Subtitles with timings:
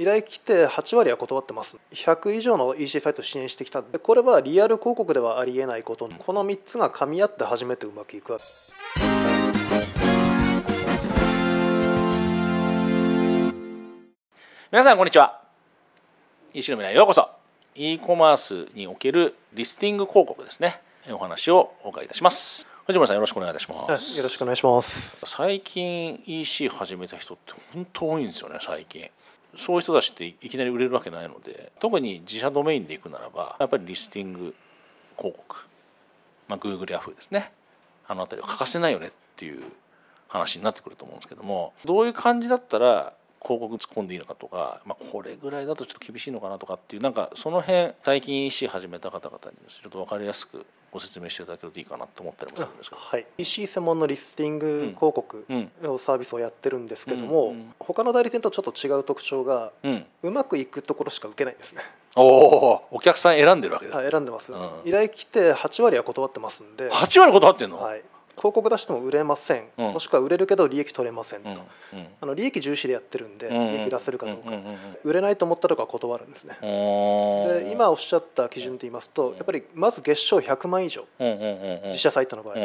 [0.00, 1.76] 依頼来て8割は断ってます。
[1.92, 3.82] 100以上の EC サイト支援してきた。
[3.82, 8.38] でこれはリアル広告ではありえないこと、この3つが噛み合って初めてうまくいく
[14.72, 15.42] 皆さんこんにちは。
[16.54, 17.28] EC の未来へようこそ。
[17.74, 20.80] E コマースにおけるリスティング広告ですね。
[21.10, 22.66] お話をお伺いいたします。
[22.86, 24.16] 藤村さんよろしくお願いいたします。
[24.16, 25.18] よろしくお願いします。
[25.26, 29.10] 最近 EC 始めた人って本当多いんですよね最近
[29.56, 34.54] そういう人たちっていきなり売れるわけないので特に自社ドメインでいくならばやっぱりリスティング
[35.16, 35.56] 広告、
[36.48, 37.52] まあ、Google や Yahoo ですね。
[38.06, 39.62] あの辺りは欠かせないよねっていう
[40.28, 43.12] 話になってくると思うんですけどもどういう感じだったら
[43.42, 55.46] 広告突っ込んでいいのかとか、まあ、これぐらいだとちょっと厳しいのかなとかっていうなんかその辺最近 EC 始めた方々にちょっと分かりやすくご説明していただけるといいかなと思ったりもするんですけど、はい、EC 専門のリスティング広告
[55.82, 57.74] のサービスをやってるんですけども、うんうん。
[57.78, 61.82] 他の代理店とちょっと違う特徴が、うん、うまくいくところしか受けないんですね、
[62.16, 64.70] おおお客さん選んでるわけです、はい、選んでます、うん。
[64.84, 68.02] 依頼来て8割は断ってますんで、8割断ってんの、はい、
[68.36, 69.92] 広告出しても売れません、うん。
[69.92, 71.56] もしくは売れるけど利益取れませんと、うん。
[71.98, 72.06] うん。
[72.20, 74.50] あの利益重視でやってるんで、利益出せるかどうか、
[75.04, 81.04] 売れないと思ったとか断るんですね、で今おっしゃった基準と言いますとやっぱりまず月賞100万以上。
[81.86, 82.56] 自社サイトの場合、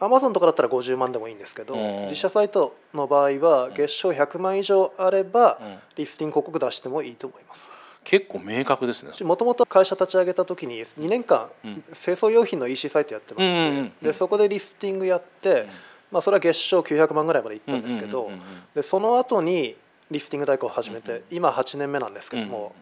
[0.00, 2.02] アマゾンとかだったら50万でもいいんですけど、うん。
[2.06, 5.78] 自社サイトの場合は月賞100万以上あれば、うん。
[5.96, 7.70] リスティング広告出してもいいと思います
[8.04, 9.12] 結構明確ですね。
[9.22, 11.84] もともと会社立ち上げた時に2年間、うん。
[11.92, 15.66] 清掃用品の EC サイトやってまして、うんうんうんでそこでリスティングやって、
[16.12, 18.30] まあ、それは月賞900万ぐらいまでいったんですけど、
[18.74, 19.76] でその後に
[20.10, 22.74] リスティング代行を始めて、今8年目なんですけども、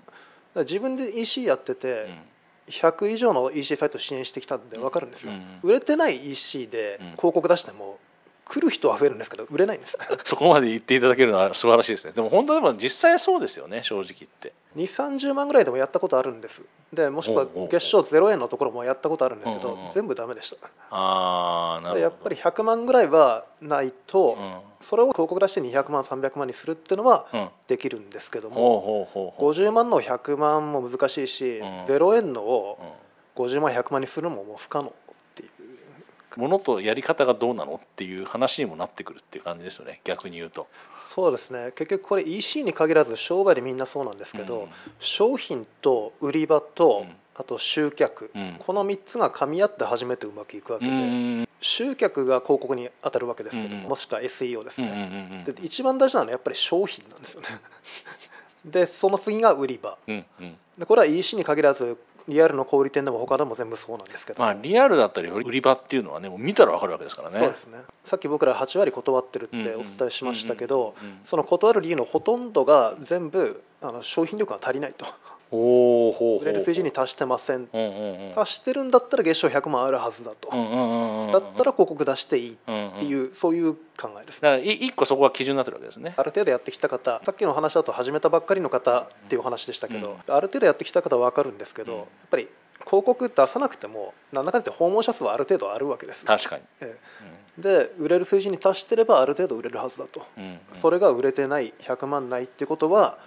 [0.57, 2.11] 自分で EC やってて、
[2.69, 7.07] 100以上の EC サイト支援してきたんで分かるんですよ、売れてない EC でうん。
[7.13, 7.99] 広告出しても
[8.45, 9.97] 来る人は増えるんですけど売れないんです。
[10.25, 12.13] そこまで言っていただけるのは素晴らしいですね。
[12.13, 14.53] でも本当でも実際そうですよね正直言って。
[14.77, 16.63] 2 3 0万ぐらいでもやったことあるんです。
[16.93, 19.91] でもしくは月賞0円のところもやったことあるんですけどうんうんうん。
[19.91, 20.57] 全部ダメでした。
[20.91, 21.95] ああなるほど。
[21.97, 24.55] でやっぱり100万ぐらいはないとうん。
[24.81, 27.49] それを広告出して200万300万にするっていうのはうん。
[27.69, 29.53] できるんですけどもほうほうほうほう。
[29.53, 31.79] 50万の100万も難しいしうん。
[31.79, 33.03] 0円のをうん。
[33.35, 34.93] 50万100万にするのももう不可能
[36.37, 40.67] ものとやり方がどうなのっていう話にもなってくるっていう感じですよね逆に言うと。
[40.97, 41.73] そうですね。
[41.77, 44.69] 結局これ EC に限らず商売でみんなそうなんですけど、うん。
[44.99, 47.17] 商品と売り場と、うん。
[47.35, 48.57] あと集客、うん。
[48.59, 51.49] この3つが噛み合って初めてうまくいくわけうで、ん。
[51.61, 53.89] 集客が広告に当たるわけですけど、うんうん。
[53.89, 57.49] もしくは SEO ですね、うんで一番大事なのはやっぱり商品なんですよね。
[58.65, 59.99] でその次が売り場。
[60.07, 60.57] うんうん。
[60.79, 61.97] でこれは EC に限らず
[62.29, 67.39] リアルの小売店でも他でも全部そうなんですけど、まあリアルだったり売り場っていうのはねもう見たらわかるわけですからね。
[67.39, 67.79] そうですね。
[68.05, 70.95] さっき僕ら8割断ってるってお伝えしましたけど
[71.25, 75.07] その断る理由のほとんどが全部あの商品力が足りないと
[75.53, 77.69] 売れる数字に達してません。
[77.73, 78.33] うんうんうん。
[78.35, 80.49] 達してるんだったら月賞100万あるはずだと。
[80.51, 84.43] うんうんうんうんだったら広告出していいっうんうんていうそういう考えです。
[84.43, 86.15] ねだからい一個そこが基準になってるわけですね。
[86.17, 91.99] ある程度やってきた方さっきの話だと始めたばっかりの方っていう話でしたけど、ある程度やってきた方は分かるんですけど、うん。
[91.99, 92.49] やっぱり
[92.85, 96.63] 広告出さなくてもなんだかって訪問者数はある程度あるわけです、確かに。
[96.81, 96.99] え
[97.59, 97.63] え。
[97.63, 100.59] で売れる数字に達してればある程度売れるはずだと、うんうん。
[100.73, 103.19] それが売れてない100万ないってことは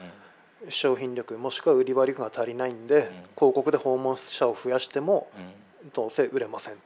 [0.69, 5.27] 商品力もしくは売り場力が足りないんで、広告で訪問者を増やしても
[5.93, 6.73] どうせ売れません。
[6.73, 6.77] っ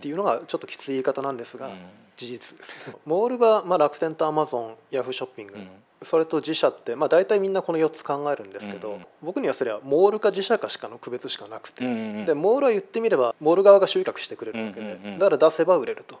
[0.00, 1.74] ていうのがちょっときつい言い方なんですが、うん。
[2.16, 2.94] 事実ですね。
[3.06, 5.68] モールはまあ楽天とアマゾンヤフーショッピング、うん。
[6.02, 11.82] それと自社って、まあ、大体みんなこの4つ考えるんですけど、僕にはそれはモールか自社かしかの区別しかなくて、
[12.24, 16.20] でモールは言ってみればモール側が集客してくれるわけで、だから出せば売れると。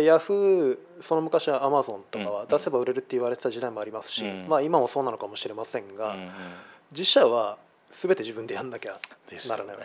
[0.00, 4.46] ヤフーその昔はアマゾンとかは出せば売れるって言われてた時代もありますし、うん。
[4.48, 6.16] まあ、今もそうなのかもしれませんが、
[6.90, 7.58] 自社は
[7.90, 8.98] 全て自分でやんなきゃ
[9.48, 9.84] ならないね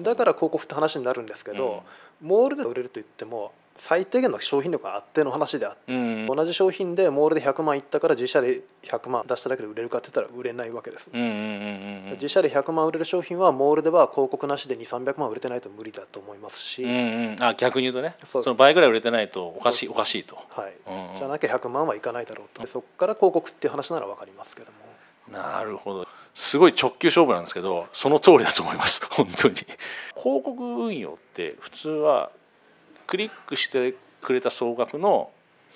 [0.00, 1.44] だから広告って話になるんです。
[1.44, 1.82] けど、
[2.20, 6.26] モールで売れると言っても最低限の商品力があっての話であって、うん。
[6.26, 11.36] 同じ商品でモールで100万いったから自社で100万出しただけで売れるかって言ったら売れないわけです、うんうんうんう
[12.08, 17.36] ん自社で100万売れる商品はモールでは広告なしで2300万売れてないと無理だと思いますし、うんうん。
[17.40, 18.16] あ逆に言うとね。
[18.24, 20.36] その倍ぐらい売れてないとおかしいおかしいと。
[20.50, 20.74] はい。
[20.86, 21.16] うんうん。
[21.16, 22.60] じゃなきゃ100万はいかないだろうと。
[22.60, 24.78] でそこから広告っていう話なら分かりますけども。
[25.32, 26.08] なるほど。
[26.34, 29.06] すごい直球勝負なんですけどその通りだと思います。
[29.06, 29.54] 本当に。
[29.54, 32.30] 広告運用って普通は
[33.10, 35.30] クリックしてくれた総額の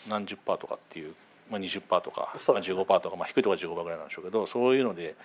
[0.08, 1.14] 何十パーとかっていう、
[1.50, 2.78] まあ、20パーとか、まあ、そうですね。
[2.78, 5.16] 15パーとか、まあ、低いところは15パーぐらいなんでしょうけどそういうので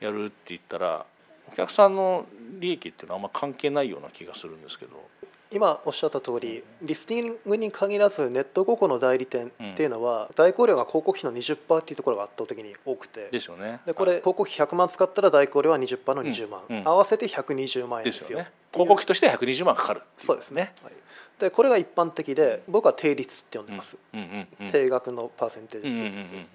[0.00, 1.04] やるって言ったら
[1.52, 2.24] お客さんの
[2.58, 5.06] 利益っていうのはあんま関係ないような気がするんですけど。
[5.52, 13.30] 今おっしゃった通り、リスティングに限らずネット広告の代理店っていうのは、代行料が広告費の20%っていうところが圧倒的に多くて。
[13.32, 13.80] ですよね。
[13.84, 16.78] でこれ、広告費100万使ったら代行料は20%の20万、うん。
[16.78, 16.88] うん。
[16.88, 20.92] 合わせて120万円でですよね広告費として120万かかるそうですね、はい、
[21.40, 25.94] でこれが一般的で僕は定率って呼んでます、うんうんうん定額のパーセンテージうん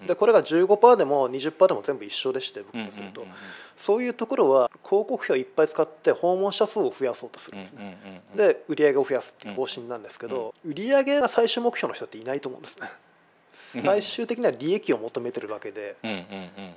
[0.01, 3.45] うんでこれが15%でも20%でも全部一緒でして僕とすると、うんうんうんうん。
[3.75, 12.89] そういうところは広告費をいっぱい使って訪問者数を増やそうとするんですね、うんうんうんで売り上げを増やすっていう方針なんですけど、売り上げが最終目標の人っていないと思うんですね。
[13.81, 16.23] 最終的には利益を求めてるわけで、うんうんうん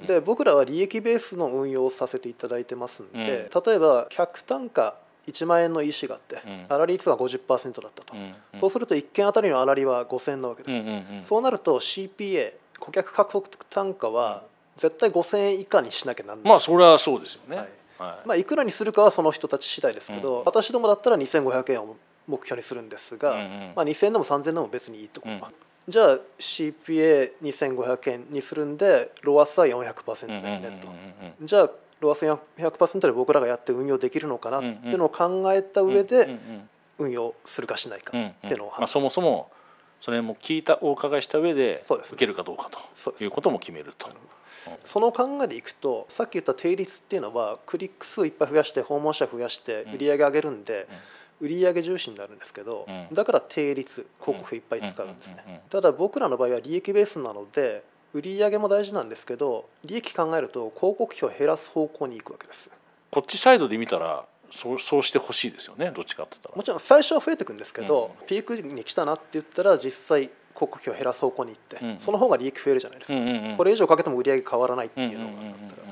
[0.01, 0.07] うん。
[0.07, 4.97] で僕らは利益ベースの運用をさせていただいてますんで、例えば客単価
[5.29, 6.67] 1万円の EC があって、ん。
[6.69, 8.23] 粗利率が50%だったと、うん。
[8.55, 8.61] うん。
[8.61, 11.25] そうすると1件あたりの粗利は5000円なわけです、うんうんうん。
[11.25, 14.45] そうなると CPA 顧客獲得単価は
[14.77, 17.57] 絶対5000円以下にしなきゃなんない、まあそれはそうですよね。
[17.57, 17.69] はい。
[17.99, 18.29] はい。
[18.29, 21.97] まあ、いくらにするかはその人たち次第ですけど、私どもだったら2500円を
[22.29, 25.43] 目標にするんですが、うんうんまあ、2000円でも3000円でも別にいいと、うん。
[25.89, 31.47] じゃあ CPA2500 円にするんでロアスは400%ですねと、うんうんうんうん。
[31.47, 36.69] じゃあロアス100%で僕らがやって運用できるのかなっていうのを考えた上でん
[36.99, 39.51] 運用するかしないかうんっていうのをまあ、そもそも
[40.01, 44.09] それも聞いたお伺いした上で受けるかどうかということも決めると。
[44.85, 50.87] その考えでいくとさっき言った定率っていうのはクリック数いっぱい増やして訪問者増やして売り上げ上げるんで、
[51.41, 53.15] 売り上げ重視になるんですけど、うん。
[53.15, 57.83] だから定率広告費いっぱい使うんですね、ただ僕らの場合は利益ベースなので
[58.15, 62.71] 売り上げも大事なんですけど利益考えると広告費を減らす方向に行くわけです。
[63.11, 66.57] こっちサイドで見たらそうそうしてほしいですよねどっちかって言ったら。
[66.57, 66.63] も。
[66.63, 71.99] ちろん最初は増えていくんですけど、ピークに来たなって言ったら実際広告費を減らす方向に行って、うん。
[71.99, 73.57] その方が利益増えるじゃないですか、うんうんうん。
[73.57, 75.83] これ以上かけても売り上げ変わらないってうんいうのがうんうんうんあったら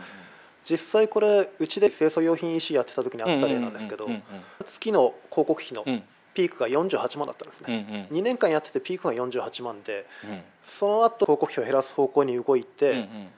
[0.68, 4.22] 実際これうちで清掃用品 EC やってた時にあった例なんですけどうんうん。
[4.64, 6.02] 月の広告費のうん
[6.36, 13.28] ピークが48万だったんですうんうね、ん2年間やっててピークが48万でうんその後広告費を減らす方向に動いて、うんうん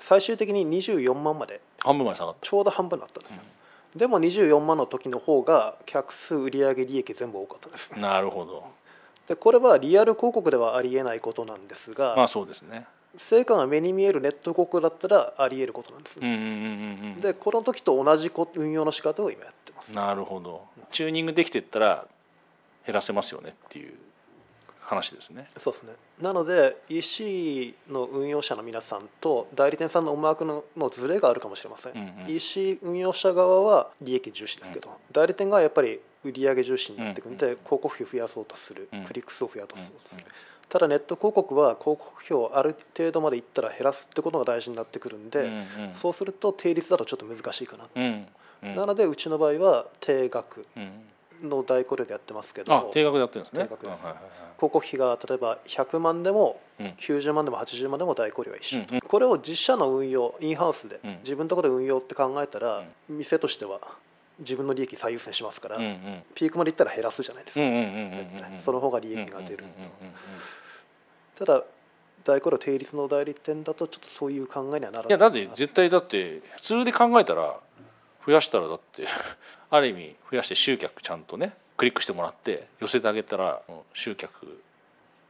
[0.00, 3.42] 最終的に24万まで半分まで下がっちょうど半分だったんですよ、
[3.96, 7.96] でも24万の時の方が客数売上利益全部多かったですた。
[7.96, 8.64] なるほど。
[9.26, 12.86] でこれはリアル広告ではありえないことなんですが、まあそうですね。
[13.16, 16.46] 成果が目に見えるネット広告だったらありえることなんです、うんうんうんうん
[17.14, 17.20] うん。
[17.20, 20.62] でこの時と同じこ運用の仕方を今やってますなるほど。
[20.92, 22.06] チューニングできてったら
[22.88, 23.92] 減らせますよねっていう
[24.80, 25.46] 話ですね。
[25.58, 25.92] そうですね。
[26.22, 32.34] なので EC の運用者の皆さんと代理店さんの思惑ののズレがあるかもしれません、うんうん。
[32.34, 39.04] EC 運用者側は利益重視ですけど、代理店側はやっぱり売上重視になってくるんで、うん広告費を増やそうとする、うん。
[39.04, 40.32] クリック数を増やそうとする、うん
[40.70, 45.94] ただネット広告は広告費をある程度までいったら減らすってことが大事になってくるんで、うんうん。
[45.94, 48.26] そうすると定率だとちょっと難しいかな、うん
[48.64, 48.76] うん。
[48.76, 50.90] なのでうちの場合は定額うん
[51.42, 53.64] の代行料でやってますけどあ定額でやってるんですね。
[53.64, 54.04] 定額です。
[54.04, 56.86] はいはいはい広告費が例えば100万でもうん。
[56.98, 59.00] 90万でも80万でも代行料は一緒、うんうん。
[59.00, 61.18] これを実社の運用インハウスで、うん。
[61.20, 63.80] 自分のところで運用って考えたら、店としては
[64.40, 66.22] 自分の利益最優先しますから、うんうん。
[66.34, 70.14] ピークまでいったら減らすじゃないですか、その方が利益が出る、うんうんうんうん
[71.38, 71.62] ただ
[72.24, 77.56] 代行料定率の代理店だとちょっとそういう考えにはならないいやだって絶対だって普通で考えたら
[78.26, 79.06] 増やしたらだって
[79.70, 83.62] ある意味増やして集客ちゃんとねクリックしてもらって寄せてあげたら
[83.94, 84.62] 集客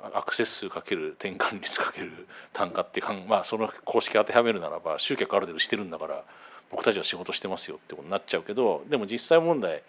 [0.00, 6.22] アクセス数かける転換率かける単価ってかんまあその公式当てはめるならば集客ある程度してるんだから
[6.70, 9.82] 僕たちは仕事してますよってことになっちゃうけどでも実際問題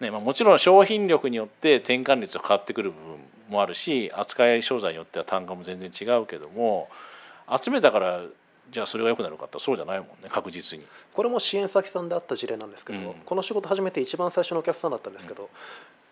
[0.00, 3.16] ねまあ、もちろん商品力によって転換率が変わってくる部分
[3.48, 6.88] もあるし扱い商材によっては単価も全然違うけども
[7.62, 8.20] 集めたから
[8.70, 10.84] じゃあそれが良くなるかってそうじゃないもんね確実に。
[11.12, 15.48] これも支援先さんであった事例なんですけど、うんこの仕事始めて一番最初のお客さんだったんですけど、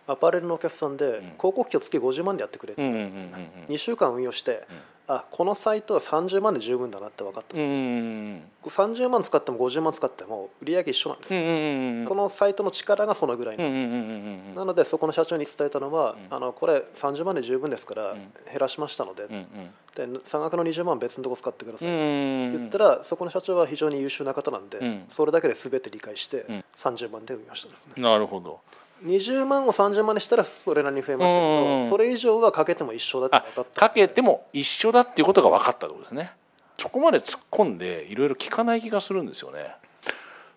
[0.07, 3.43] アパレルのお客さんで広告費を月50万でやってくれって言われたんですね、うんうん。
[3.43, 4.67] うんうん2週間運用して、
[5.09, 7.73] あこのサイトは30万で十分だなって分かったんうです。
[7.73, 11.35] よ、ん30万使っても50万使っても売り上げ一緒なんです。
[11.35, 16.17] よ、うんうんこのサイトの力がそのぐらいの、うんなのでそこの社長に伝えたのは、ん。
[16.35, 18.17] あのこれ30万で十分ですからん。
[18.17, 25.05] 減らしましたので,、で差額の20万別のとこ使ってください、うんうん言ったらそこの社長は非常に優秀な方なんで、うん。
[25.09, 26.65] それだけで全て理解してん。
[26.77, 28.61] 30万で運用したんですね、なるほど
[29.05, 33.81] 20万を30万にしたらそれなりに増えましたけど、それ以上はかけても一緒だってあ分かった。
[33.89, 36.33] かけても一緒だっていうことが分かったってことですね
[36.79, 39.75] そこまで突っ込んでいろいろ聞かない気がするんですよね。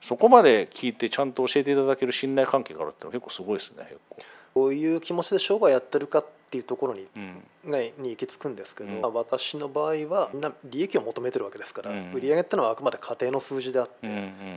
[0.02, 4.18] そこまで聞いてちゃんと教えていただける信頼関係があるってのは結構すごいですね結構。
[4.54, 7.72] こういう気持ちで商売やってるかってっていうところに,、うん。
[7.72, 14.08] がに行き着くんですけど、私の場合はみんな利益を求めてるわけですから、うん売上ってのはあくまで家庭の数字であって、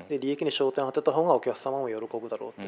[0.08, 2.62] で利益に焦点を当てた方がお客様も喜ぶだろう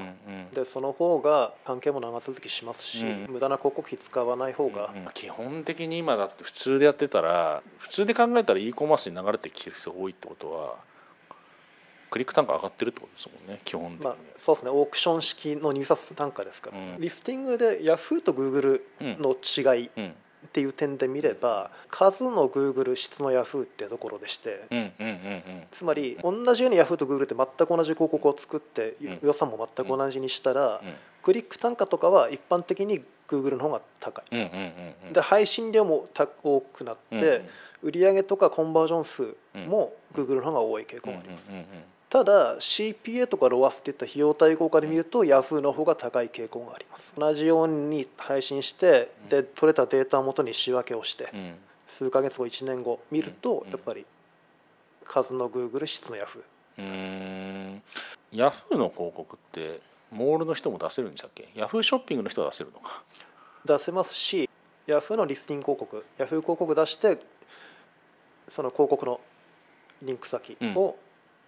[0.54, 0.60] と。
[0.60, 3.26] でその方が関係も長続きしますし、うん。
[3.30, 10.76] 無駄な広告費使わない方が、うん基本的に今だって普通でやってたら普通で考えたら e コマースに流れてきてる人が多いってことは
[12.10, 14.70] クリック単価上がってるってことですもんね基本的に、まあ、そうですね。
[14.70, 17.00] オークション式の入札単価ですから、うん。
[17.00, 20.14] リスティングで Yahoo と Google の違いっうん。
[20.52, 24.64] ていう点で見れば数の Google 質の Yahoo っていうところでして
[25.70, 29.18] つまり同じように Yahoo と Google って全く同じ広告を作ってうん。
[29.22, 30.94] 予算も全く同じにしたらうん。
[31.22, 35.12] クリック単価とかは一般的に Google の方が高い。
[35.12, 37.42] で配信量もた多くなって
[37.82, 39.36] 売上とかコンバージョン数
[39.68, 41.50] も Google の方が多い傾向があります。
[42.12, 47.14] うんうんうんただ CPA とかロアスっていった費用対効果で見ると Yahoo の方が高い傾向があります。
[47.16, 51.54] 同じように配信してで取れたデータをもとに仕分けをしてうん。
[51.86, 53.70] 数ヶ月後1年後見るとうん。
[53.70, 54.04] やっぱり
[55.04, 57.82] 数の Google 質の Yahoo うーん。
[58.32, 61.48] ヤフーの広告ってモールの人も出せるんでしたっけ？
[61.54, 63.04] ヤフーショッピングの人は出せるのか？
[63.64, 64.50] 出せますし
[64.88, 67.20] Yahoo のリスティング広告 Yahoo 広告出して
[68.48, 69.20] その広告の
[70.02, 70.96] リンク先を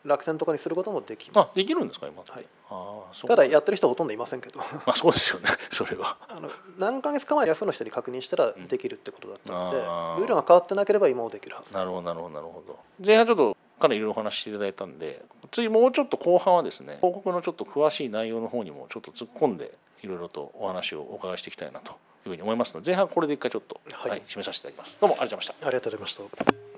[0.05, 1.51] 楽天とかにすることもできます。
[1.53, 2.47] あできるんですか今って、はい。
[2.71, 3.29] ああそう。
[3.29, 4.59] ただやってる人はほとんどいませんけど。
[4.85, 5.49] まあそうですよね。
[5.71, 6.17] それは。
[6.29, 10.19] あの何ヶ月か前ヤフーの人に確認したらできるってことだったので、あー。
[10.19, 11.75] ルールが変わってなければ今もできるはず。
[11.75, 12.79] なるほどなるほどなるほど。
[13.05, 21.95] 前半ちょっとかなりいろいろお話ししていただいたんで次もうちょっと後半はですね広告のちょっと詳しい内容の方にもちょっと突っ込んでいろいろとお話をお伺いしていきたいなとい
[22.27, 24.99] うふうに思いますので前半これで一回ちょっと、はいはい、締めさせていただきます。
[25.01, 25.67] どうもありがとうございました。
[25.67, 26.72] ありがとうございました